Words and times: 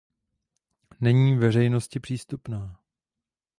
Není 1.01 1.35
veřejnosti 1.35 1.99
přístupná. 1.99 2.79